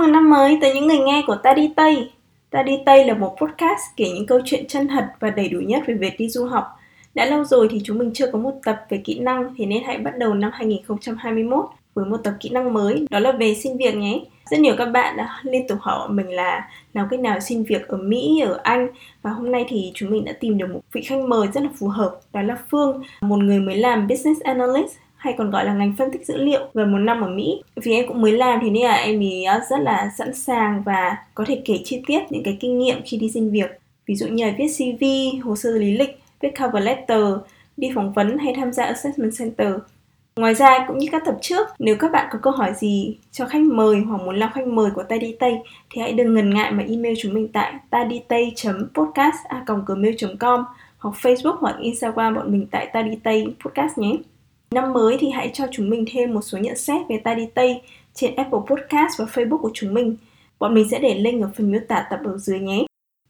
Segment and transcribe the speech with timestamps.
[0.00, 2.10] Mừng năm mới tới những người nghe của Ta Đi Tây.
[2.50, 5.60] Ta Đi Tây là một podcast kể những câu chuyện chân thật và đầy đủ
[5.60, 6.64] nhất về việc đi du học.
[7.14, 9.82] Đã lâu rồi thì chúng mình chưa có một tập về kỹ năng, thì nên
[9.86, 13.76] hãy bắt đầu năm 2021 với một tập kỹ năng mới, đó là về xin
[13.76, 14.20] việc nhé.
[14.50, 17.88] Rất nhiều các bạn đã liên tục hỏi mình là làm cách nào xin việc
[17.88, 18.88] ở Mỹ, ở Anh
[19.22, 21.70] và hôm nay thì chúng mình đã tìm được một vị khách mời rất là
[21.78, 25.74] phù hợp, đó là Phương, một người mới làm Business Analyst hay còn gọi là
[25.74, 27.62] ngành phân tích dữ liệu gần một năm ở Mỹ.
[27.76, 30.82] Vì em cũng mới làm thì nên là em ý ờ, rất là sẵn sàng
[30.82, 33.70] và có thể kể chi tiết những cái kinh nghiệm khi đi xin việc.
[34.06, 35.04] Ví dụ như là viết CV,
[35.44, 37.24] hồ sơ lý lịch, viết cover letter,
[37.76, 39.72] đi phỏng vấn hay tham gia assessment center.
[40.36, 43.46] Ngoài ra cũng như các tập trước, nếu các bạn có câu hỏi gì cho
[43.46, 45.58] khách mời hoặc muốn làm khách mời của Tai Đi Tây
[45.90, 50.64] thì hãy đừng ngần ngại mà email chúng mình tại taditay.podcast@gmail.com
[50.98, 54.16] hoặc Facebook hoặc Instagram bọn mình tại Taditay Podcast nhé.
[54.74, 57.46] Năm mới thì hãy cho chúng mình thêm một số nhận xét về Ta Đi
[57.54, 57.82] Tây
[58.14, 60.16] trên Apple Podcast và Facebook của chúng mình.
[60.58, 62.84] Bọn mình sẽ để link ở phần miêu tả tập ở dưới nhé.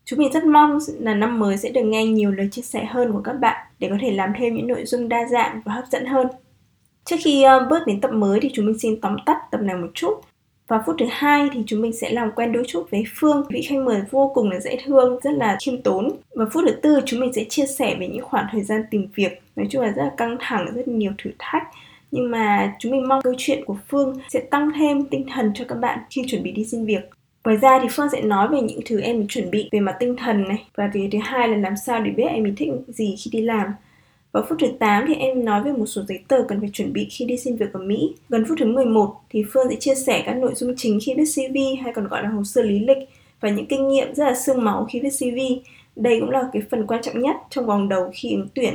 [0.04, 3.12] Chúng mình rất mong là năm mới sẽ được nghe nhiều lời chia sẻ hơn
[3.12, 5.84] của các bạn để có thể làm thêm những nội dung đa dạng và hấp
[5.92, 6.26] dẫn hơn.
[7.04, 9.76] Trước khi ờ, bước đến tập mới thì chúng mình xin tóm tắt tập này
[9.76, 10.20] một chút.
[10.70, 13.62] Và phút thứ hai thì chúng mình sẽ làm quen đôi chút với Phương, vị
[13.68, 16.10] khách mời vô cùng là dễ thương, rất là khiêm tốn.
[16.34, 19.06] Và phút thứ tư chúng mình sẽ chia sẻ về những khoảng thời gian tìm
[19.14, 19.42] việc.
[19.56, 21.62] Nói chung là rất là căng thẳng, rất nhiều thử thách.
[22.10, 25.64] Nhưng mà chúng mình mong câu chuyện của Phương sẽ tăng thêm tinh thần cho
[25.68, 27.10] các bạn khi chuẩn bị đi xin việc.
[27.44, 29.96] Ngoài ra thì Phương sẽ nói về những thứ em mình chuẩn bị về mặt
[30.00, 32.68] tinh thần này và về thứ hai là làm sao để biết em mình thích
[32.88, 33.66] gì khi đi làm
[34.32, 36.92] vào phút thứ 8 thì em nói về một số giấy tờ cần phải chuẩn
[36.92, 38.14] bị khi đi xin việc ở Mỹ.
[38.28, 41.24] Gần phút thứ 11 thì Phương sẽ chia sẻ các nội dung chính khi viết
[41.24, 43.08] CV hay còn gọi là hồ sơ lý lịch
[43.40, 45.38] và những kinh nghiệm rất là xương máu khi viết CV.
[45.96, 48.74] Đây cũng là cái phần quan trọng nhất trong vòng đầu khi ứng tuyển.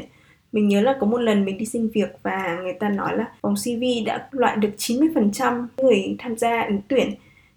[0.51, 3.25] Mình nhớ là có một lần mình đi xin việc và người ta nói là
[3.41, 7.11] vòng CV đã loại được 90% người tham gia ứng tuyển.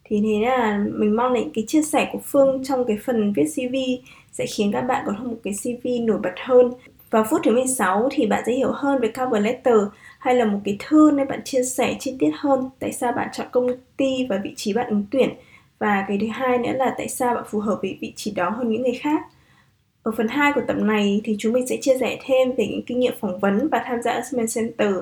[0.05, 3.33] Thì thế là mình mong là những cái chia sẻ của Phương trong cái phần
[3.33, 3.77] viết CV
[4.33, 6.73] sẽ khiến các bạn có một cái CV nổi bật hơn
[7.11, 9.77] vào phút thứ 16 thì bạn sẽ hiểu hơn về cover letter
[10.19, 13.29] hay là một cái thư nơi bạn chia sẻ chi tiết hơn tại sao bạn
[13.33, 15.31] chọn công ty và vị trí bạn ứng tuyển
[15.79, 18.51] và cái thứ hai nữa là tại sao bạn phù hợp với vị trí đó
[18.51, 19.23] hơn những người khác.
[20.03, 22.83] Ở phần 2 của tập này thì chúng mình sẽ chia sẻ thêm về những
[22.87, 24.95] kinh nghiệm phỏng vấn và tham gia Assessment Center.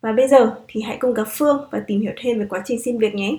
[0.00, 2.82] Và bây giờ thì hãy cùng gặp Phương và tìm hiểu thêm về quá trình
[2.82, 3.36] xin việc nhé.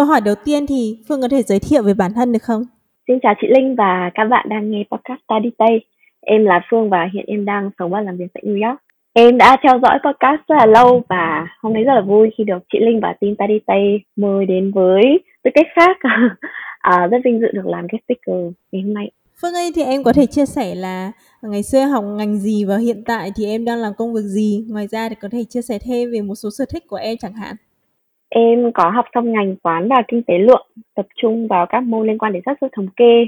[0.00, 2.62] Câu hỏi đầu tiên thì Phương có thể giới thiệu về bản thân được không?
[3.08, 5.80] Xin chào chị Linh và các bạn đang nghe podcast Study Tây.
[6.20, 8.80] Em là Phương và hiện em đang sống và làm việc tại New York.
[9.12, 12.44] Em đã theo dõi podcast rất là lâu và hôm nay rất là vui khi
[12.44, 15.02] được chị Linh và team Study Tây mời đến với
[15.44, 15.96] tư cách khác.
[16.78, 19.10] à, rất vinh dự được làm guest speaker ngày hôm nay.
[19.42, 22.76] Phương ơi thì em có thể chia sẻ là ngày xưa học ngành gì và
[22.76, 24.64] hiện tại thì em đang làm công việc gì.
[24.68, 27.16] Ngoài ra thì có thể chia sẻ thêm về một số sở thích của em
[27.16, 27.56] chẳng hạn.
[28.34, 32.06] Em có học xong ngành toán và kinh tế lượng, tập trung vào các môn
[32.06, 33.26] liên quan đến xác suất thống kê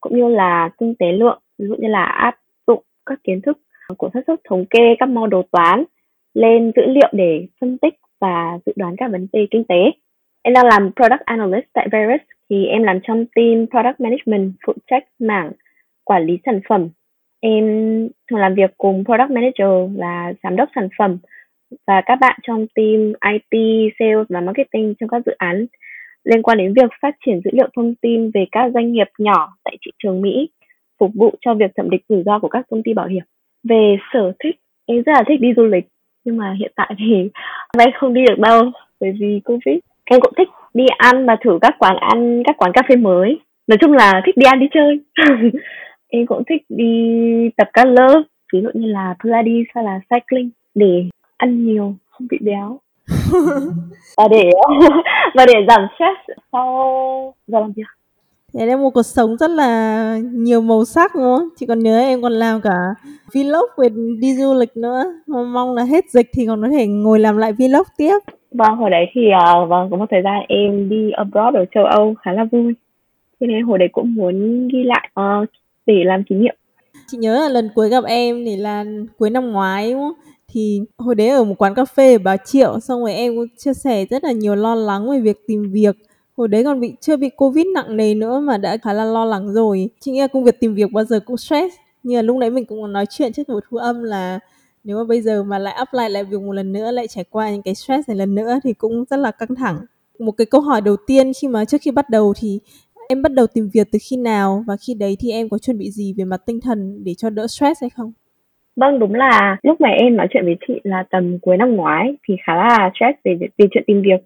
[0.00, 2.36] cũng như là kinh tế lượng, ví dụ như là áp
[2.66, 3.58] dụng các kiến thức
[3.98, 5.84] của xác suất thống kê, các model toán
[6.34, 9.90] lên dữ liệu để phân tích và dự đoán các vấn đề kinh tế.
[10.42, 12.20] Em đang làm Product Analyst tại verus
[12.50, 15.52] thì em làm trong team Product Management phụ trách mảng
[16.04, 16.88] quản lý sản phẩm.
[17.40, 17.64] Em
[18.30, 21.18] thường làm việc cùng Product Manager là giám đốc sản phẩm
[21.86, 25.66] và các bạn trong team IT, sales và marketing trong các dự án
[26.24, 29.56] liên quan đến việc phát triển dữ liệu thông tin về các doanh nghiệp nhỏ
[29.64, 30.48] tại thị trường Mỹ,
[30.98, 33.22] phục vụ cho việc thẩm định rủi ro của các công ty bảo hiểm.
[33.68, 34.56] Về sở thích,
[34.86, 35.84] em rất là thích đi du lịch,
[36.24, 37.30] nhưng mà hiện tại thì
[37.78, 38.70] em không đi được đâu
[39.00, 39.78] bởi vì Covid.
[40.04, 43.40] Em cũng thích đi ăn và thử các quán ăn, các quán cà phê mới.
[43.66, 45.00] Nói chung là thích đi ăn đi chơi.
[46.08, 46.94] em cũng thích đi
[47.56, 48.22] tập các lớp,
[48.52, 51.04] ví dụ như là Pilates hay là cycling để
[51.40, 52.78] ăn nhiều, không bị béo.
[54.16, 54.50] và để
[55.34, 57.86] và để giảm stress sau giờ làm việc
[58.54, 61.48] Thế là một cuộc sống rất là nhiều màu sắc đúng không?
[61.56, 62.76] Chị còn nhớ em còn làm cả
[63.34, 63.88] vlog về
[64.20, 65.04] đi du lịch nữa.
[65.26, 68.18] Mong là hết dịch thì còn có thể ngồi làm lại vlog tiếp.
[68.52, 71.84] Vâng, hồi đấy thì uh, vâng có một thời gian em đi abroad ở châu
[71.84, 72.74] Âu khá là vui.
[73.40, 75.48] Cho nên hồi đấy cũng muốn ghi lại uh,
[75.86, 76.54] để làm kỷ niệm.
[77.06, 78.84] Chị nhớ là lần cuối gặp em thì là
[79.18, 80.12] cuối năm ngoái đúng không?
[80.52, 83.46] Thì hồi đấy ở một quán cà phê ở Bà Triệu, xong rồi em cũng
[83.58, 85.96] chia sẻ rất là nhiều lo lắng về việc tìm việc.
[86.36, 89.24] Hồi đấy còn bị, chưa bị covid nặng nề nữa mà đã khá là lo
[89.24, 89.90] lắng rồi.
[90.00, 91.74] Chị nghĩ là công việc tìm việc bao giờ cũng stress.
[92.02, 94.38] Như là lúc nãy mình cũng nói chuyện trước một thu âm là
[94.84, 97.50] nếu mà bây giờ mà lại apply lại việc một lần nữa, lại trải qua
[97.50, 99.80] những cái stress này lần nữa thì cũng rất là căng thẳng.
[100.18, 102.60] Một cái câu hỏi đầu tiên khi mà trước khi bắt đầu thì
[103.08, 105.78] em bắt đầu tìm việc từ khi nào và khi đấy thì em có chuẩn
[105.78, 108.12] bị gì về mặt tinh thần để cho đỡ stress hay không?
[108.76, 112.16] Vâng, đúng là lúc mà em nói chuyện với chị là tầm cuối năm ngoái
[112.28, 114.20] thì khá là stress về về chuyện tìm việc.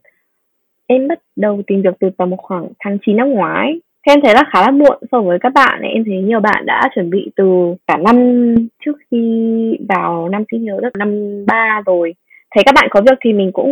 [0.86, 3.80] Em bắt đầu tìm việc từ tầm khoảng tháng 9 năm ngoái.
[4.06, 5.90] Thế em thấy là khá là muộn so với các bạn này.
[5.90, 8.16] Em thấy nhiều bạn đã chuẩn bị từ cả năm
[8.84, 9.18] trước khi
[9.88, 12.14] vào năm sinh nhớ được năm ba rồi
[12.54, 13.70] thấy các bạn có việc thì mình cũng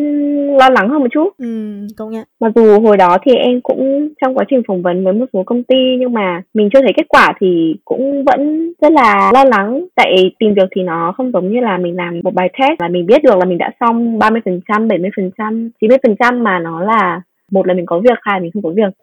[0.58, 1.29] lo lắng hơn một chút.
[1.38, 2.25] Ừ công nhận.
[2.40, 5.43] Mặc dù hồi đó thì em cũng trong quá trình phỏng vấn với một số
[5.46, 9.44] công ty nhưng mà mình chưa thấy kết quả thì cũng vẫn rất là lo
[9.44, 9.87] lắng.
[9.94, 12.88] Tại tìm việc thì nó không giống như là mình làm một bài test là
[12.88, 16.17] mình biết được là mình đã xong 30 phần trăm 70 phần trăm 90 phần
[16.20, 17.20] trăm mà nó là
[17.50, 18.94] một là mình có việc hai là mình không có việc.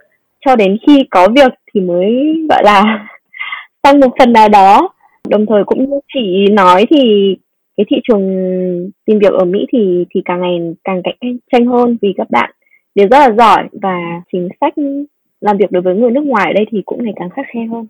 [0.45, 3.07] Cho đến khi có việc thì mới gọi là
[3.83, 4.89] xong một phần nào đó.
[5.29, 7.35] Đồng thời cũng như chị nói thì
[7.79, 8.21] cái thị trường
[9.05, 12.51] tìm việc ở Mỹ thì thì càng ngày càng cạnh tranh hơn vì các bạn
[12.95, 14.73] đều rất là giỏi và chính sách
[15.41, 17.65] làm việc đối với người nước ngoài ở đây thì cũng ngày càng khắc khe
[17.71, 17.87] hơn.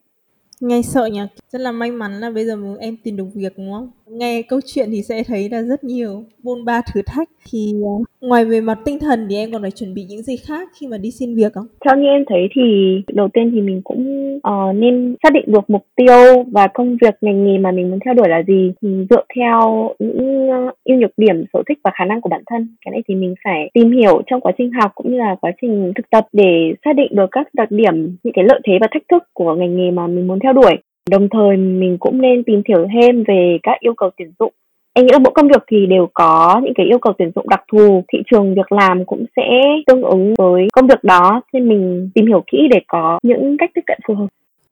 [0.59, 1.21] Nghe sợ nhỉ?
[1.50, 3.91] Rất là may mắn là bây giờ em tìm được việc, đúng không?
[4.11, 7.29] Nghe câu chuyện thì sẽ thấy là rất nhiều bôn ba thử thách.
[7.51, 10.38] Thì ờ, ngoài về mặt tinh thần thì em còn phải chuẩn bị những gì
[10.38, 11.67] khác khi mà đi xin việc không?
[11.85, 12.61] Theo như em thấy thì
[13.07, 17.15] đầu tiên thì mình cũng uh, nên xác định được mục tiêu và công việc
[17.21, 18.71] ngành nghề mà mình muốn theo đuổi là gì.
[18.81, 22.44] Thì dựa theo những uh, ưu nhược điểm sở thích và khả năng của bản
[22.50, 22.75] thân.
[22.85, 25.51] Cái này thì mình phải tìm hiểu trong quá trình học cũng như là quá
[25.62, 28.88] trình thực tập để xác định được các đặc điểm những cái lợi thế và
[28.91, 30.75] thách thức của ngành nghề mà mình muốn theo đuổi
[31.09, 34.53] đồng thời mình cũng nên tìm hiểu thêm về các yêu cầu tuyển dụng.
[34.94, 37.50] Em nghĩ là mỗi công việc thì đều có những cái yêu cầu tuyển dụng
[37.50, 38.03] đặc thù.
[38.13, 39.50] Thị trường việc làm cũng sẽ
[39.88, 43.71] tương ứng với công việc đó, nên mình tìm hiểu kỹ để có những cách
[43.75, 44.27] tiếp cận phù hợp.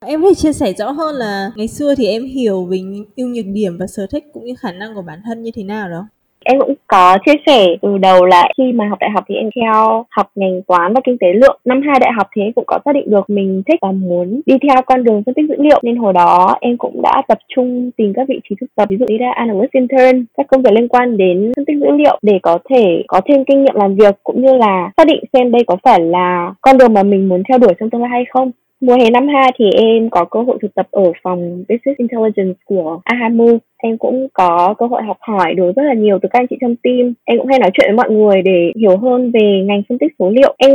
[0.05, 3.05] Em có thể chia sẻ rõ hơn là ngày xưa thì em hiểu về những
[3.15, 5.63] ưu nhược điểm và sở thích cũng như khả năng của bản thân như thế
[5.63, 6.07] nào đó
[6.47, 9.49] em cũng có chia sẻ từ đầu là khi mà học đại học thì em
[9.55, 11.59] theo học ngành toán và kinh tế lượng.
[11.65, 14.41] Năm hai đại học thì em cũng có xác định được mình thích và muốn
[14.45, 15.79] đi theo con đường phân tích dữ liệu.
[15.83, 18.97] Nên hồi đó em cũng đã tập trung tìm các vị trí thực tập, ví
[18.97, 22.19] dụ như là analyst intern, các công việc liên quan đến phân tích dữ liệu
[22.21, 25.51] để có thể có thêm kinh nghiệm làm việc, cũng như là xác định xem
[25.51, 28.25] đây có phải là con đường mà mình muốn theo đuổi trong tương lai hay
[28.33, 28.51] không.
[28.81, 32.59] Mùa hè năm 2 thì em có cơ hội thực tập ở phòng Business Intelligence
[32.65, 33.57] của Ahamu.
[33.77, 36.55] Em cũng có cơ hội học hỏi được rất là nhiều từ các anh chị
[36.61, 37.13] trong team.
[37.23, 40.11] Em cũng hay nói chuyện với mọi người để hiểu hơn về ngành phân tích
[40.19, 40.55] số liệu.
[40.57, 40.73] Em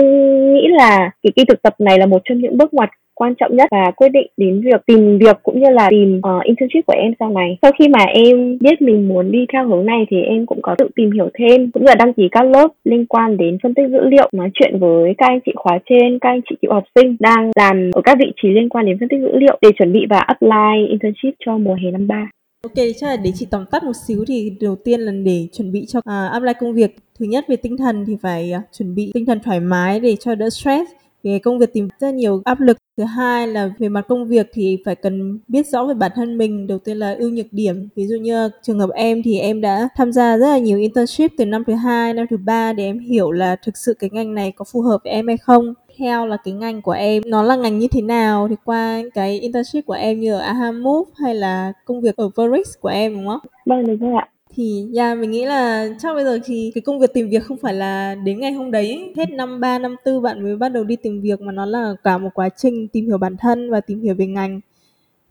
[0.54, 3.56] nghĩ là kỳ thi thực tập này là một trong những bước ngoặt quan trọng
[3.56, 6.94] nhất và quyết định đến việc tìm việc cũng như là tìm uh, internship của
[6.96, 7.58] em sau này.
[7.62, 10.74] Sau khi mà em biết mình muốn đi theo hướng này thì em cũng có
[10.78, 13.74] tự tìm hiểu thêm cũng như là đăng ký các lớp liên quan đến phân
[13.74, 16.72] tích dữ liệu, nói chuyện với các anh chị khóa trên, các anh chị cựu
[16.72, 19.58] học sinh đang làm ở các vị trí liên quan đến phân tích dữ liệu
[19.62, 22.30] để chuẩn bị và apply internship cho mùa hè năm ba.
[22.64, 25.72] Ok, chắc là để chị tóm tắt một xíu thì đầu tiên là để chuẩn
[25.72, 26.90] bị cho uh, apply công việc.
[27.18, 30.16] Thứ nhất về tinh thần thì phải uh, chuẩn bị tinh thần thoải mái để
[30.20, 30.90] cho đỡ stress
[31.24, 34.50] về công việc tìm rất nhiều áp lực thứ hai là về mặt công việc
[34.52, 37.88] thì phải cần biết rõ về bản thân mình, đầu tiên là ưu nhược điểm.
[37.96, 41.30] Ví dụ như trường hợp em thì em đã tham gia rất là nhiều internship
[41.38, 44.34] từ năm thứ hai, năm thứ ba để em hiểu là thực sự cái ngành
[44.34, 45.74] này có phù hợp với em hay không.
[45.98, 49.40] Theo là cái ngành của em, nó là ngành như thế nào thì qua cái
[49.40, 53.26] internship của em như ở Ahamove hay là công việc ở Verix của em, đúng
[53.26, 53.40] không?
[53.66, 56.98] Vâng đúng rồi ạ thì yeah, mình nghĩ là chắc bây giờ thì cái công
[56.98, 59.12] việc tìm việc không phải là đến ngày hôm đấy.
[59.16, 61.94] Hết năm ba năm tư bạn mới bắt đầu đi tìm việc mà nó là
[62.04, 64.60] cả một quá trình tìm hiểu bản thân và tìm hiểu về ngành.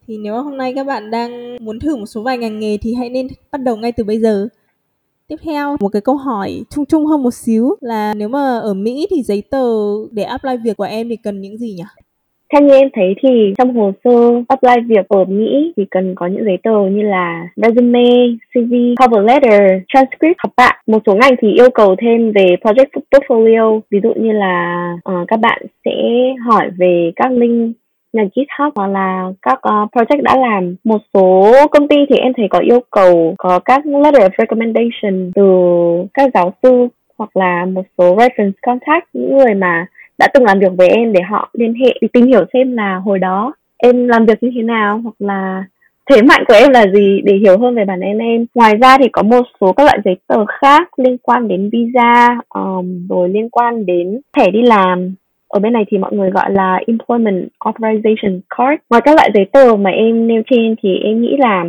[0.07, 2.93] Thì nếu hôm nay các bạn đang muốn thử một số vài ngành nghề thì
[2.93, 4.47] hãy nên bắt đầu ngay từ bây giờ.
[5.27, 8.73] Tiếp theo, một cái câu hỏi chung chung hơn một xíu là nếu mà ở
[8.73, 9.67] Mỹ thì giấy tờ
[10.11, 11.83] để apply việc của em thì cần những gì nhỉ?
[12.51, 14.11] Theo như em thấy thì trong hồ sơ
[14.47, 18.03] apply việc ở Mỹ thì cần có những giấy tờ như là resume,
[18.53, 19.61] CV, cover letter,
[19.93, 20.81] transcript học bạ.
[20.87, 25.27] Một số ngành thì yêu cầu thêm về project portfolio, ví dụ như là uh,
[25.27, 25.91] các bạn sẽ
[26.45, 27.75] hỏi về các link
[28.13, 30.75] là GitHub hoặc là các uh, project đã làm.
[30.83, 35.31] Một số công ty thì em thấy có yêu cầu có các letter of recommendation
[35.35, 35.43] từ
[36.13, 39.85] các giáo sư hoặc là một số reference contact những người mà
[40.21, 42.95] đã từng làm việc với em để họ liên hệ để tìm hiểu xem là
[42.95, 45.63] hồi đó em làm việc như thế nào hoặc là
[46.09, 48.45] thế mạnh của em là gì để hiểu hơn về bản thân em.
[48.55, 52.37] Ngoài ra thì có một số các loại giấy tờ khác liên quan đến visa
[52.49, 55.13] um, rồi liên quan đến thẻ đi làm.
[55.47, 58.81] Ở bên này thì mọi người gọi là employment authorization card.
[58.89, 61.65] Ngoài các loại giấy tờ mà em nêu trên thì em nghĩ là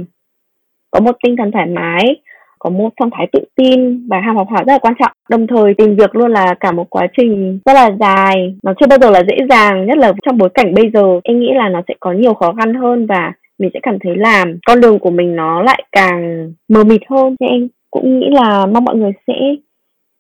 [0.90, 2.16] có một tinh thần thoải mái
[2.62, 5.46] có một phong thái tự tin và ham học hỏi rất là quan trọng đồng
[5.46, 8.98] thời tìm việc luôn là cả một quá trình rất là dài nó chưa bao
[9.02, 11.82] giờ là dễ dàng nhất là trong bối cảnh bây giờ em nghĩ là nó
[11.88, 15.10] sẽ có nhiều khó khăn hơn và mình sẽ cảm thấy là con đường của
[15.10, 19.12] mình nó lại càng mờ mịt hơn nên em cũng nghĩ là mong mọi người
[19.26, 19.34] sẽ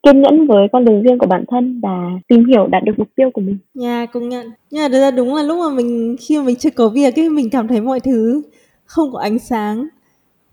[0.02, 3.08] kiên nhẫn với con đường riêng của bản thân và tìm hiểu đạt được mục
[3.16, 3.58] tiêu của mình.
[3.74, 4.46] Nha, yeah, công nhận.
[4.70, 7.28] Nhưng mà ra đúng là lúc mà mình khi mà mình chưa có việc ấy
[7.30, 8.42] mình cảm thấy mọi thứ
[8.84, 9.86] không có ánh sáng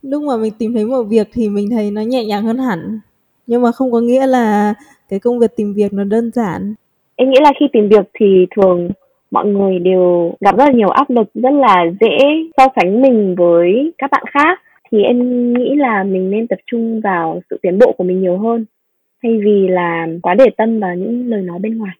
[0.01, 2.99] lúc mà mình tìm thấy một việc thì mình thấy nó nhẹ nhàng hơn hẳn.
[3.47, 4.73] Nhưng mà không có nghĩa là
[5.09, 6.73] cái công việc tìm việc nó đơn giản.
[7.15, 8.89] Em nghĩ là khi tìm việc thì thường
[9.31, 12.17] mọi người đều gặp rất là nhiều áp lực, rất là dễ
[12.57, 14.61] so sánh mình với các bạn khác.
[14.91, 18.37] Thì em nghĩ là mình nên tập trung vào sự tiến bộ của mình nhiều
[18.37, 18.65] hơn,
[19.23, 21.95] thay vì là quá để tâm vào những lời nói bên ngoài.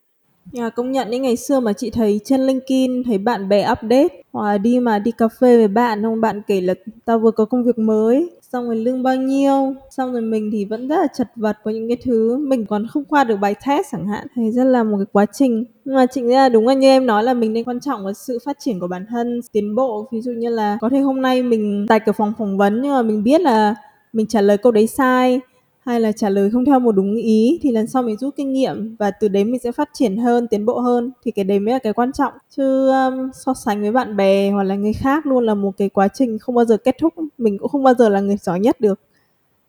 [0.57, 4.07] À, công nhận những ngày xưa mà chị thấy trên LinkedIn thấy bạn bè update
[4.33, 6.73] hoặc đi mà đi cà phê với bạn không bạn kể là
[7.05, 10.65] tao vừa có công việc mới xong rồi lương bao nhiêu xong rồi mình thì
[10.65, 13.55] vẫn rất là chật vật với những cái thứ mình còn không qua được bài
[13.67, 14.27] test chẳng hạn.
[14.35, 15.65] Thì rất là một cái quá trình.
[15.85, 18.13] Nhưng mà chính ra đúng là như em nói là mình nên quan trọng vào
[18.13, 20.07] sự phát triển của bản thân tiến bộ.
[20.11, 22.91] Ví dụ như là có thể hôm nay mình tại cửa phòng phỏng vấn nhưng
[22.91, 23.75] mà mình biết là
[24.13, 25.41] mình trả lời câu đấy sai
[25.89, 28.53] hay là trả lời không theo một đúng ý thì lần sau mình rút kinh
[28.53, 31.11] nghiệm và từ đấy mình sẽ phát triển hơn tiến bộ hơn.
[31.23, 32.33] Thì cái đấy mới là cái quan trọng.
[32.57, 35.89] Chứ um, so sánh với bạn bè hoặc là người khác luôn là một cái
[35.89, 37.13] quá trình không bao giờ kết thúc.
[37.37, 38.99] Mình cũng không bao giờ là người giỏi nhất được.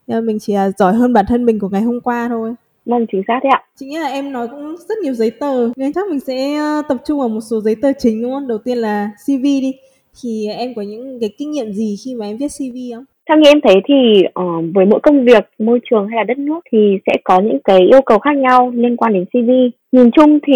[0.06, 2.54] Nhưng mình chỉ là giỏi hơn bản thân mình của ngày hôm qua thôi.
[2.86, 3.64] Vâng, chính xác đấy ạ.
[3.76, 5.68] Chính là em nói cũng rất nhiều giấy tờ.
[5.76, 8.48] Nên chắc mình sẽ uh, tập trung vào một số giấy tờ chính đúng không?
[8.48, 9.74] Đầu tiên là CV đi.
[10.22, 13.04] Thì em có những cái kinh nghiệm gì khi mà em viết CV không?
[13.30, 16.38] Theo như em thấy thì uh, với mỗi công việc môi trường hay là đất
[16.38, 19.50] nước thì sẽ có những cái yêu cầu khác nhau liên quan đến cv
[19.92, 20.54] nhìn chung thì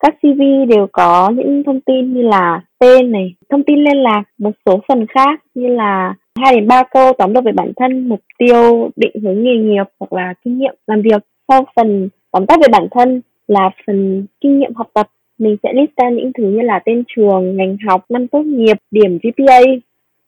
[0.00, 4.22] các cv đều có những thông tin như là tên này thông tin liên lạc
[4.38, 8.08] một số phần khác như là hai đến ba câu tóm lược về bản thân
[8.08, 11.22] mục tiêu định hướng nghề nghiệp hoặc là kinh nghiệm làm việc.
[11.48, 15.72] Sau phần tóm tắt về bản thân là phần kinh nghiệm học tập mình sẽ
[15.72, 19.58] list ra những thứ như là tên trường ngành học năm tốt nghiệp điểm gpa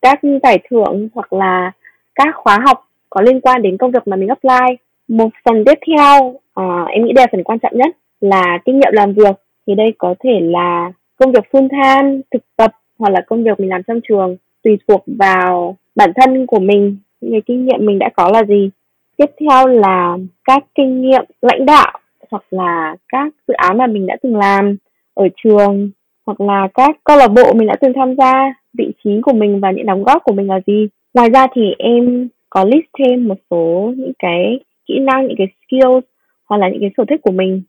[0.03, 1.73] các giải thưởng hoặc là
[2.15, 4.77] các khóa học có liên quan đến công việc mà mình apply.
[5.09, 6.25] Một phần tiếp theo
[6.61, 9.37] uh, em nghĩ đây là phần quan trọng nhất là kinh nghiệm làm việc.
[9.67, 13.61] Thì đây có thể là công việc full time thực tập hoặc là công việc
[13.61, 17.87] mình làm trong trường tùy thuộc vào bản thân của mình những cái kinh nghiệm
[17.87, 18.71] mình đã có là gì.
[19.17, 21.99] Tiếp theo là các kinh nghiệm lãnh đạo
[22.31, 24.77] hoặc là các dự án mà mình đã từng làm
[25.15, 25.91] ở trường
[26.27, 29.61] hoặc là các câu lạc bộ mình đã từng tham gia vị trí của mình
[29.61, 33.29] và những đóng góp của mình là gì ngoài ra thì em có list thêm
[33.29, 36.05] một số những cái kỹ năng những cái skills
[36.45, 37.63] hoặc là những cái sở thích của mình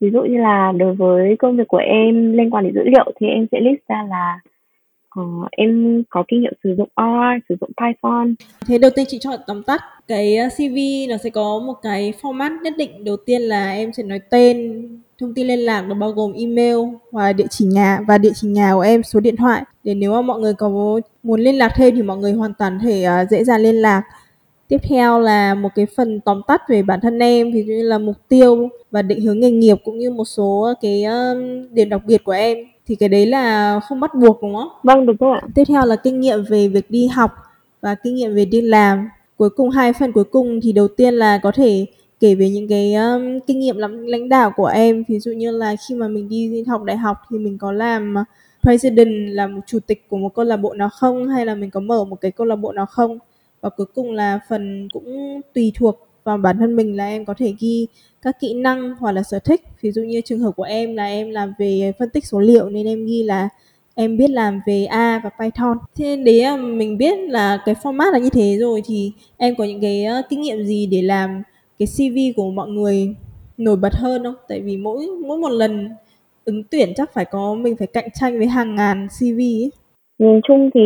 [0.00, 3.12] ví dụ như là đối với công việc của em liên quan đến dữ liệu
[3.20, 4.40] thì em sẽ list ra là
[5.20, 8.34] uh, em có kinh nghiệm sử dụng R, sử dụng Python.
[8.66, 10.76] Thế đầu tiên chị chọn tóm tắt cái CV
[11.08, 13.04] nó sẽ có một cái format nhất định.
[13.04, 16.76] Đầu tiên là em sẽ nói tên, thông tin liên lạc nó bao gồm email
[17.12, 20.12] và địa chỉ nhà và địa chỉ nhà của em, số điện thoại để nếu
[20.12, 23.30] mà mọi người có muốn liên lạc thêm thì mọi người hoàn toàn thể uh,
[23.30, 24.02] dễ dàng liên lạc.
[24.68, 27.82] Tiếp theo là một cái phần tóm tắt về bản thân em, ví dụ như
[27.82, 31.88] là mục tiêu và định hướng nghề nghiệp cũng như một số cái uh, điểm
[31.88, 34.68] đặc biệt của em thì cái đấy là không bắt buộc đúng không?
[34.82, 35.40] Vâng đúng ạ.
[35.54, 37.30] Tiếp theo là kinh nghiệm về việc đi học
[37.80, 39.08] và kinh nghiệm về đi làm.
[39.36, 41.86] Cuối cùng hai phần cuối cùng thì đầu tiên là có thể
[42.20, 43.76] kể về những cái um, kinh nghiệm
[44.06, 47.16] lãnh đạo của em ví dụ như là khi mà mình đi học đại học
[47.30, 48.14] thì mình có làm
[48.66, 51.28] president là một chủ tịch của một câu lạc bộ nào không?
[51.28, 53.18] Hay là mình có mở một cái câu lạc bộ nào không?
[53.60, 57.34] Và cuối cùng là phần cũng tùy thuộc vào bản thân mình là em có
[57.34, 57.86] thể ghi
[58.22, 59.60] các kỹ năng hoặc là sở thích.
[59.80, 62.70] Ví dụ như trường hợp của em là em làm về phân tích số liệu
[62.70, 63.48] nên em ghi là
[63.94, 65.78] em biết làm về A và Python.
[65.94, 69.64] Thế đấy à, mình biết là cái format là như thế rồi thì em có
[69.64, 71.42] những cái ờ, kinh nghiệm gì để làm
[71.78, 73.14] cái CV của mọi người
[73.56, 74.34] nổi bật hơn không?
[74.48, 75.88] Tại vì mỗi mỗi một lần
[76.46, 79.70] ứng tuyển chắc phải có mình phải cạnh tranh với hàng ngàn CV ấy.
[80.18, 80.80] Nhìn chung thì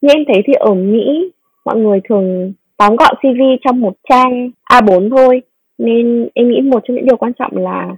[0.00, 1.30] như em thấy thì ở Mỹ,
[1.64, 5.42] mọi người thường tóm gọn CV trong một trang A4 thôi
[5.78, 7.96] nên em nghĩ một trong những điều quan trọng là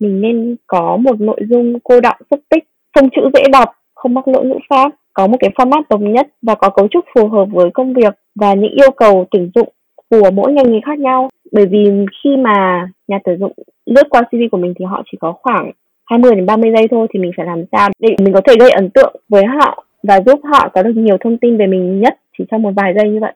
[0.00, 4.14] mình nên có một nội dung cô đọng, xúc tích, phông chữ dễ đọc, không
[4.14, 7.28] mắc lỗi ngữ pháp, có một cái format đồng nhất và có cấu trúc phù
[7.28, 9.68] hợp với công việc và những yêu cầu tuyển dụng
[10.10, 11.90] của mỗi ngành nghề khác nhau bởi vì
[12.24, 13.52] khi mà nhà tuyển dụng
[13.86, 15.70] lướt qua CV của mình thì họ chỉ có khoảng
[16.06, 18.70] 20 đến 30 giây thôi thì mình phải làm sao để mình có thể gây
[18.70, 22.18] ấn tượng với họ và giúp họ có được nhiều thông tin về mình nhất
[22.38, 23.32] chỉ trong một vài giây như vậy.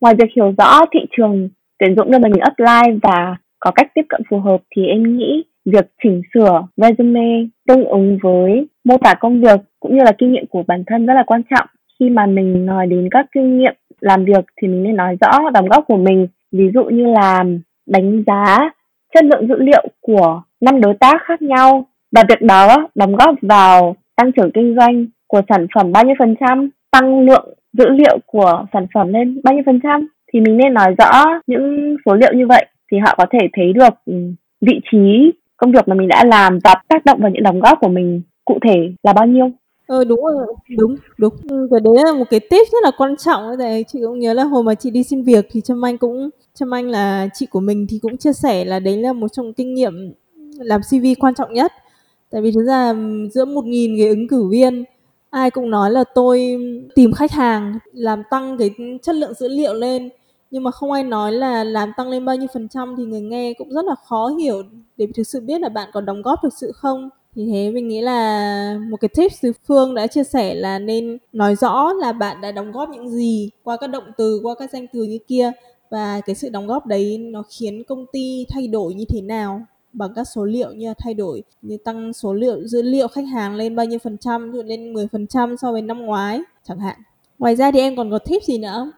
[0.00, 3.90] Ngoài việc hiểu rõ thị trường tuyển dụng nơi mà mình apply và có cách
[3.94, 8.98] tiếp cận phù hợp thì em nghĩ việc chỉnh sửa resume tương ứng với mô
[8.98, 11.66] tả công việc cũng như là kinh nghiệm của bản thân rất là quan trọng
[12.00, 15.50] khi mà mình nói đến các kinh nghiệm làm việc thì mình nên nói rõ
[15.50, 17.44] đóng góp của mình ví dụ như là
[17.86, 18.70] đánh giá
[19.14, 23.34] chất lượng dữ liệu của năm đối tác khác nhau và việc đó đóng góp
[23.42, 27.84] vào tăng trưởng kinh doanh của sản phẩm bao nhiêu phần trăm tăng lượng dữ
[27.88, 31.96] liệu của sản phẩm lên bao nhiêu phần trăm thì mình nên nói rõ những
[32.06, 34.14] số liệu như vậy thì họ có thể thấy được ừ,
[34.60, 37.78] vị trí công việc mà mình đã làm và tác động vào những đóng góp
[37.80, 39.50] của mình cụ thể là bao nhiêu
[39.86, 40.46] Ờ đúng rồi,
[40.78, 41.32] đúng, đúng.
[41.48, 43.84] Ừ, và đấy là một cái tip rất là quan trọng đấy.
[43.88, 46.74] Chị cũng nhớ là hồi mà chị đi xin việc thì Trâm Anh cũng Trâm
[46.74, 49.74] Anh là chị của mình thì cũng chia sẻ là đấy là một trong kinh
[49.74, 50.14] nghiệm
[50.58, 51.72] làm CV quan trọng nhất.
[52.34, 52.94] Tại vì thực ra
[53.30, 54.84] giữa một nghìn cái ứng cử viên,
[55.30, 56.56] ai cũng nói là tôi
[56.94, 58.70] tìm khách hàng, làm tăng cái
[59.02, 60.08] chất lượng dữ liệu lên.
[60.50, 63.20] Nhưng mà không ai nói là làm tăng lên bao nhiêu phần trăm thì người
[63.20, 64.62] nghe cũng rất là khó hiểu
[64.96, 67.10] để thực sự biết là bạn có đóng góp thực sự không.
[67.34, 71.18] Thì thế mình nghĩ là một cái tips từ Phương đã chia sẻ là nên
[71.32, 74.70] nói rõ là bạn đã đóng góp những gì qua các động từ, qua các
[74.72, 75.52] danh từ như kia.
[75.90, 79.66] Và cái sự đóng góp đấy nó khiến công ty thay đổi như thế nào
[79.94, 83.24] bằng các số liệu như là thay đổi, như tăng số liệu dữ liệu khách
[83.34, 86.06] hàng lên bao nhiêu phần trăm, ví dụ lên 10 phần trăm so với năm
[86.06, 86.96] ngoái chẳng hạn.
[87.38, 88.90] Ngoài ra thì em còn có tip gì nữa không?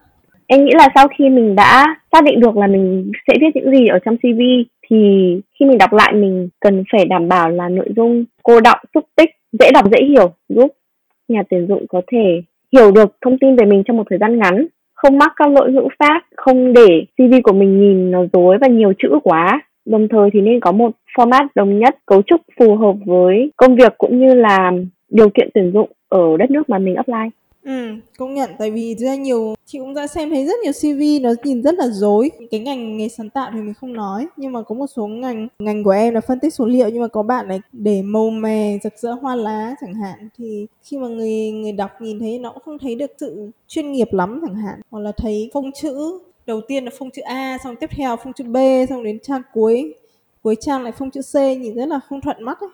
[0.47, 3.71] Em nghĩ là sau khi mình đã xác định được là mình sẽ viết những
[3.71, 4.41] gì ở trong CV
[4.89, 4.97] thì
[5.59, 9.03] khi mình đọc lại mình cần phải đảm bảo là nội dung cô đọng, xúc
[9.15, 10.67] tích dễ đọc, dễ hiểu, giúp
[11.27, 12.41] nhà tuyển dụng có thể
[12.73, 15.71] hiểu được thông tin về mình trong một thời gian ngắn, không mắc các lỗi
[15.71, 20.07] ngữ pháp, không để CV của mình nhìn nó dối và nhiều chữ quá đồng
[20.11, 23.93] thời thì nên có một format đồng nhất cấu trúc phù hợp với công việc
[23.97, 24.71] cũng như là
[25.09, 27.29] điều kiện tuyển dụng ở đất nước mà mình apply.
[27.67, 28.49] Ừ, công nhận.
[28.59, 31.75] Tại vì ra nhiều chị cũng đã xem thấy rất nhiều CV nó nhìn rất
[31.75, 32.31] là dối.
[32.51, 35.47] Cái ngành nghề sáng tạo thì mình không nói nhưng mà có một số ngành
[35.59, 36.89] ngành của em là phân tích số liệu.
[36.89, 40.67] Nhưng mà có bạn này để màu mè rực rỡ hoa lá chẳng hạn thì
[40.83, 44.13] khi mà người người đọc nhìn thấy nó cũng không thấy được sự chuyên nghiệp
[44.13, 44.79] lắm chẳng hạn.
[44.91, 48.33] Hoặc là thấy phông chữ đầu tiên là phông chữ A xong tiếp theo phông
[48.33, 48.57] chữ B
[48.89, 49.95] xong đến trang cuối.
[50.43, 52.69] Cuối trang lại phông chữ C nhìn rất là không thuận mắt ấy.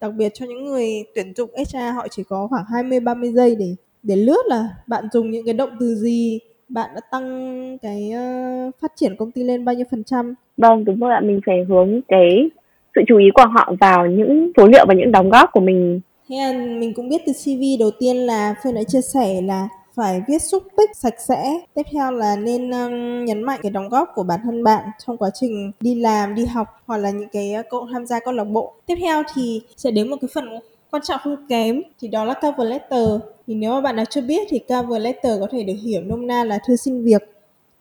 [0.00, 3.56] Đặc biệt cho những người tuyển dụng HR họ chỉ có khoảng 20 30 giây
[3.58, 8.12] để để lướt là bạn dùng những cái động từ gì bạn đã tăng cái
[8.14, 10.34] uh, phát triển công ty lên bao nhiêu phần trăm.
[10.56, 12.50] Vâng đúng rồi ạ mình phải hướng cái
[12.94, 16.00] sự chú ý của họ vào những số liệu và những đóng góp của mình.
[16.28, 19.68] Thế là mình cũng biết từ CV đầu tiên là Phương đã chia sẻ là
[19.98, 21.60] phải viết xúc tích sạch sẽ.
[21.74, 25.16] Tiếp theo là nên um, nhấn mạnh cái đóng góp của bản thân bạn trong
[25.16, 28.44] quá trình đi làm đi học hoặc là những cái cậu tham gia câu lạc
[28.44, 28.72] bộ.
[28.86, 30.44] Tiếp theo thì sẽ đến một cái phần
[30.90, 33.08] quan trọng không kém thì đó là cover letter.
[33.46, 36.26] Thì nếu mà bạn nào chưa biết thì cover letter có thể được hiểu nôm
[36.26, 37.22] na là thư xin việc.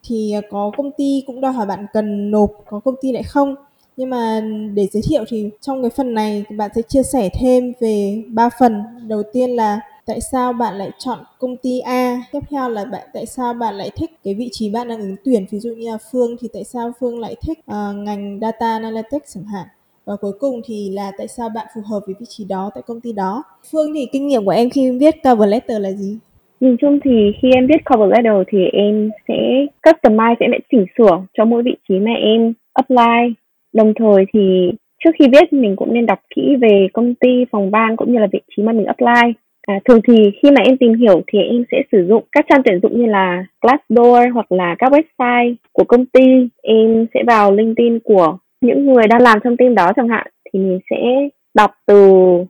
[0.03, 3.23] Thì ờ, có công ty cũng đòi hỏi bạn cần nộp có công ty lại
[3.23, 3.55] không?
[3.97, 4.41] Nhưng mà
[4.73, 8.49] để giới thiệu thì trong cái phần này bạn sẽ chia sẻ thêm về ba
[8.59, 8.83] phần.
[9.07, 12.21] Đầu tiên là tại sao bạn lại chọn công ty A?
[12.31, 15.15] Tiếp theo là bạn tại sao bạn lại thích cái vị trí bạn đang ứng
[15.25, 15.45] tuyển?
[15.51, 19.35] Ví dụ như là Phương thì tại sao Phương lại thích uh, ngành data analytics
[19.35, 19.67] chẳng hạn?
[20.05, 22.83] Và cuối cùng thì là tại sao bạn phù hợp với vị trí đó tại
[22.87, 23.43] công ty đó?
[23.71, 26.17] Phương thì kinh nghiệm của em khi viết cover letter là gì?
[26.59, 31.25] Nhìn chung thì khi em viết cover letter thì em sẽ customize, sẽ chỉnh sửa
[31.33, 33.33] cho mỗi vị trí mà em apply.
[33.73, 34.71] Đồng thời thì
[35.03, 38.19] trước khi viết mình cũng nên đọc kỹ về công ty, phòng ban cũng như
[38.19, 39.33] là vị trí mà mình apply.
[39.67, 42.61] À, thường thì khi mà em tìm hiểu thì em sẽ sử dụng các trang
[42.65, 46.47] tuyển dụng như là Glassdoor hoặc là các website của công ty.
[46.61, 50.59] Em sẽ vào LinkedIn của những người đang làm trong team đó chẳng hạn thì
[50.59, 51.95] mình sẽ đọc từ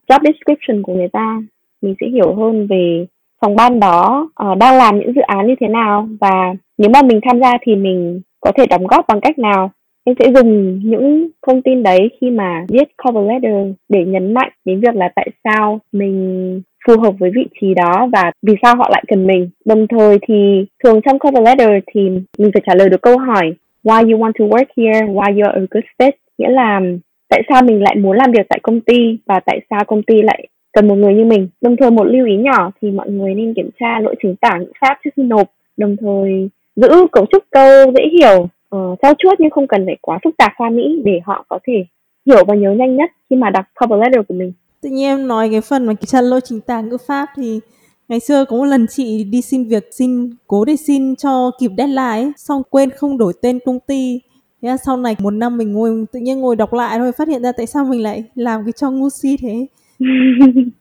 [0.09, 1.41] job description của người ta.
[1.81, 3.05] Mình sẽ hiểu hơn về
[3.41, 6.07] phòng ban đó uh, đang làm những dự án như thế nào.
[6.21, 9.71] Và nếu mà mình tham gia thì mình có thể đóng góp bằng cách nào?
[10.03, 14.51] Em sẽ dùng những thông tin đấy khi mà viết cover letter để nhấn mạnh
[14.65, 18.75] đến việc là tại sao mình phù hợp với vị trí đó và vì sao
[18.75, 19.49] họ lại cần mình.
[19.65, 22.01] Đồng thời thì thường trong cover letter thì
[22.37, 25.53] mình phải trả lời được câu hỏi why you want to work here, why you're
[25.53, 26.81] a good fit, nghĩa là
[27.29, 30.21] tại sao mình lại muốn làm việc tại công ty và tại sao công ty
[30.21, 31.47] lại cần một người như mình.
[31.61, 34.57] Đồng thời một lưu ý nhỏ thì mọi người nên kiểm tra lỗi chính tả
[34.57, 35.47] ngữ pháp trước khi nộp.
[35.77, 40.19] Đồng thời giữ cấu trúc câu dễ hiểu, uh, chuốt nhưng không cần phải quá
[40.23, 41.85] phức tạp pha mỹ để họ có thể
[42.25, 44.53] hiểu và nhớ nhanh nhất khi mà đọc cover letter của mình.
[44.87, 47.59] Tự nhiên em nói cái phần mà kiểm tra lỗi chính tả ngữ pháp thì
[48.07, 51.71] ngày xưa có một lần chị đi xin việc xin cố để xin cho kịp
[51.77, 54.21] deadline ấy, xong quên không đổi tên công ty.
[54.61, 57.27] Thế là sau này một năm mình ngồi tự nhiên ngồi đọc lại thôi phát
[57.27, 59.67] hiện ra tại sao mình lại làm cái cho ngu si thế.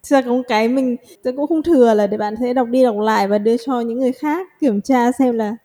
[0.03, 3.29] Ra có cái mình cũng không thừa là để bạn sẽ đọc đi đọc lại
[3.29, 5.57] và đưa cho những người khác kiểm tra xem là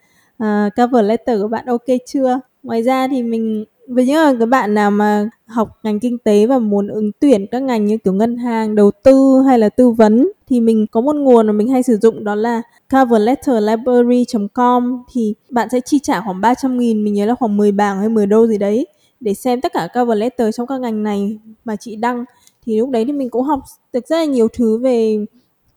[0.43, 2.39] uh, cover letter của bạn ok chưa.
[2.63, 6.59] Ngoài ra thì mình với những cái bạn nào mà học ngành kinh tế và
[6.59, 10.31] muốn ứng tuyển các ngành như kiểu ngân hàng, đầu tư hay là tư vấn
[10.49, 12.61] thì mình có một nguồn mà mình hay sử dụng đó là
[12.93, 17.99] coverletterlibrary.com thì bạn sẽ chi trả khoảng 300 nghìn, mình nhớ là khoảng 10 bảng
[17.99, 18.87] hay 10 đô gì đấy
[19.19, 22.25] để xem tất cả cover letter trong các ngành này mà chị đăng.
[22.65, 23.59] Thì lúc đấy thì mình cũng học
[23.93, 25.25] được rất là nhiều thứ về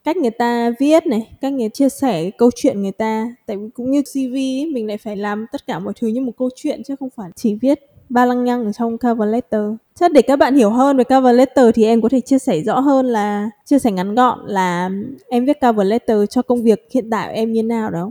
[0.05, 3.35] cách người ta viết này cách người chia sẻ câu chuyện người ta.
[3.47, 6.21] Tại vì cũng như cv ấy, mình lại phải làm tất cả mọi thứ như
[6.21, 9.63] một câu chuyện chứ không phải chỉ viết ba lăng nhăng ở trong cover letter.
[9.95, 12.61] Chắc để các bạn hiểu hơn về cover letter thì em có thể chia sẻ
[12.61, 14.91] rõ hơn là, chia sẻ ngắn gọn là
[15.29, 18.11] em viết cover letter cho công việc hiện tại của em như nào đó.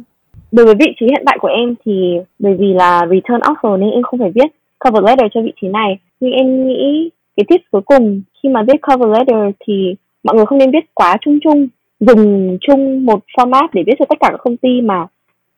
[0.51, 3.89] Đối với vị trí hiện tại của em thì bởi vì là return offer nên
[3.89, 4.47] em không phải viết
[4.85, 5.99] cover letter cho vị trí này.
[6.19, 10.45] Nhưng em nghĩ cái tip cuối cùng khi mà viết cover letter thì mọi người
[10.45, 11.67] không nên viết quá chung chung,
[11.99, 15.07] dùng chung một format để viết cho tất cả các công ty mà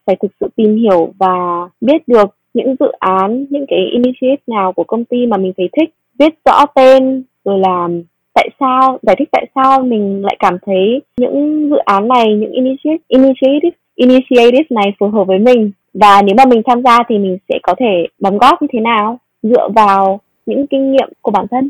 [0.06, 1.36] phải thực sự tìm hiểu và
[1.82, 5.70] biết được những dự án những cái initiative nào của công ty mà mình thấy
[5.78, 5.90] thích
[6.20, 7.88] viết rõ tên rồi là
[8.34, 12.52] tại sao giải thích tại sao mình lại cảm thấy những dự án này những
[12.52, 15.72] initiative initiative initiative này phù hợp với mình.
[15.94, 18.80] Và nếu mà mình tham gia thì mình sẽ có thể đóng góp như thế
[18.80, 21.70] nào dựa vào những kinh nghiệm của bản thân.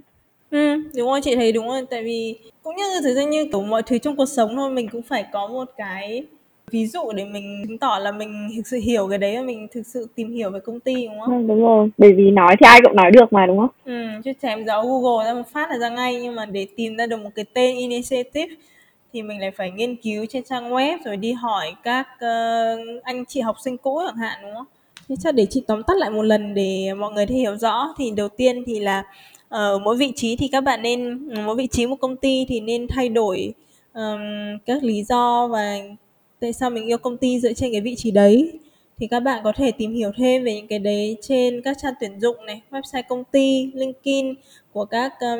[0.51, 1.81] Ừ, đúng rồi chị thấy đúng rồi.
[1.89, 4.87] Tại vì cũng như thực ra như kiểu mọi thứ trong cuộc sống thôi mình
[4.91, 6.23] cũng phải có một cái
[6.75, 9.67] ví dụ để mình chứng tỏ là mình thực sự hiểu cái đấy và mình
[9.71, 11.37] thực sự tìm hiểu về công ty đúng không?
[11.37, 13.69] Ừ, đúng rồi bởi vì nói thì ai cũng nói được mà đúng không?
[13.85, 16.97] Ừ, chứ chém gió Google ra một phát là ra ngay nhưng mà để tìm
[16.97, 18.55] ra được một cái tên initiative
[19.13, 23.25] thì mình lại phải nghiên cứu trên trang web rồi đi hỏi các uh, anh
[23.25, 24.65] chị học sinh cũ chẳng hạn đúng không?
[25.09, 28.11] Thế chắc để chị tóm tắt lại một lần để mọi người hiểu rõ thì
[28.11, 29.03] đầu tiên thì là
[29.49, 32.45] ở ờ, mỗi vị trí thì các bạn nên mỗi vị trí một công ty
[32.49, 33.53] thì nên thay đổi
[33.93, 34.19] um,
[34.65, 35.79] các lý do và
[36.45, 38.59] tại sao mình yêu công ty dựa trên cái vị trí đấy?
[38.97, 41.93] Thì các bạn có thể tìm hiểu thêm về những cái đấy trên các trang
[41.99, 44.33] tuyển dụng này website công ty linkedin
[44.73, 45.39] của các um,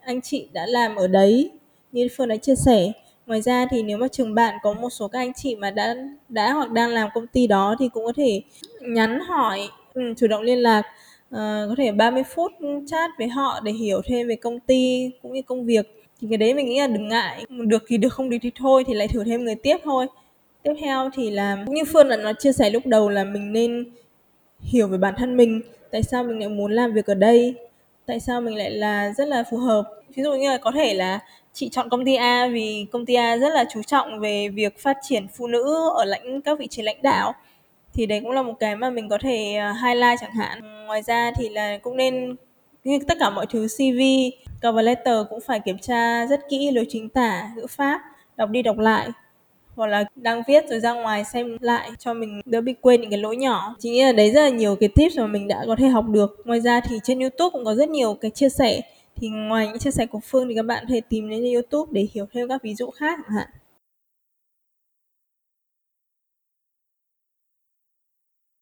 [0.00, 1.50] anh chị đã làm ở đấy
[1.92, 2.92] như phương đã chia sẻ.
[3.26, 5.96] Ngoài ra thì nếu mà trường bạn có một số các anh chị mà đã
[6.28, 8.42] đã hoặc đang làm công ty đó thì cũng có thể
[8.80, 9.60] nhắn hỏi
[9.94, 10.82] um, chủ động liên lạc
[11.28, 12.52] uh, có thể 30 phút
[12.86, 15.86] chat với họ để hiểu thêm về công ty cũng như công việc.
[16.20, 17.44] Thì cái đấy mình nghĩ là đừng ngại.
[17.48, 20.06] Được thì được không được thì thôi thì lại thử thêm người tiếp thôi
[20.62, 23.84] tiếp theo thì là như phương là nó chia sẻ lúc đầu là mình nên
[24.60, 27.54] hiểu về bản thân mình, tại sao mình lại muốn làm việc ở đây,
[28.06, 29.82] tại sao mình lại là rất là phù hợp.
[30.14, 31.20] Ví dụ như là có thể là
[31.52, 34.78] chị chọn công ty A vì công ty A rất là chú trọng về việc
[34.78, 37.32] phát triển phụ nữ ở lãnh, các vị trí lãnh đạo,
[37.94, 40.86] thì đấy cũng là một cái mà mình có thể à, highlight chẳng hạn.
[40.86, 42.36] Ngoài ra thì là cũng nên
[42.84, 44.00] như tất cả mọi thứ CV
[44.62, 48.00] cover letter cũng phải kiểm tra rất kỹ, lối chính tả, ngữ pháp,
[48.36, 49.08] đọc đi đọc lại
[49.76, 53.10] hoặc là đang viết rồi ra ngoài xem lại cho mình đỡ bị quên những
[53.10, 53.76] cái lỗi nhỏ.
[53.78, 56.36] Chính là đấy rất là nhiều cái tips mà mình đã có thể học được.
[56.44, 58.80] Ngoài ra thì trên youtube cũng có rất nhiều cái chia sẻ.
[59.16, 61.90] Thì ngoài những chia sẻ của phương thì các bạn có thể tìm đến youtube
[61.92, 63.48] để hiểu thêm các ví dụ khác chẳng hạn.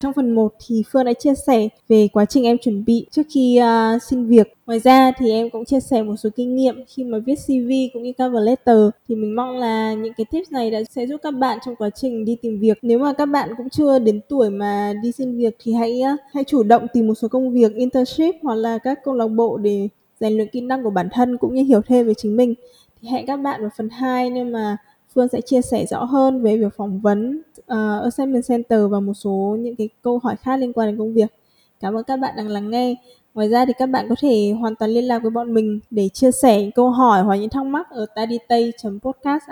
[0.02, 3.22] Trong phần 1 thì Phương đã chia sẻ về quá trình em chuẩn bị trước
[3.34, 4.56] khi uh, xin việc.
[4.66, 7.70] Ngoài ra thì em cũng chia sẻ một số kinh nghiệm khi mà viết CV
[7.92, 11.20] cũng như cover letter thì mình mong là những cái tips này đã sẽ giúp
[11.22, 12.78] các bạn trong quá trình đi tìm việc.
[12.82, 16.20] Nếu mà các bạn cũng chưa đến tuổi mà đi xin việc thì hãy uh,
[16.34, 19.56] hãy chủ động tìm một số công việc internship hoặc là các câu lạc bộ
[19.56, 19.88] để
[20.20, 22.54] rèn luyện kỹ năng của bản thân cũng như hiểu thêm về chính mình.
[23.02, 24.76] Thì hẹn các bạn vào phần 2 nhưng mà
[25.14, 29.14] Phương sẽ chia sẻ rõ hơn về việc phỏng vấn uh, Assignment Center và một
[29.14, 31.33] số những cái câu hỏi khác liên quan đến công việc.
[31.81, 32.94] Cảm ơn các bạn đang lắng nghe.
[33.35, 36.09] Ngoài ra thì các bạn có thể hoàn toàn liên lạc với bọn mình để
[36.09, 39.42] chia sẻ những câu hỏi hoặc những thắc mắc ở Taditay Podcast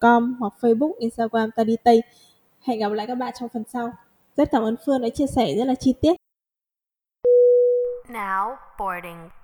[0.00, 2.02] @com hoặc Facebook, Instagram taditay.
[2.62, 3.92] Hẹn gặp lại các bạn trong phần sau.
[4.36, 6.16] Rất cảm ơn Phương đã chia sẻ rất là chi tiết.
[8.08, 9.43] Now boarding.